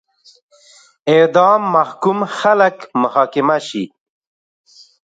اعدام 1.13 1.61
محکوم 1.75 2.19
خلک 2.39 2.77
محاکمه 3.01 3.57
شي. 3.67 3.83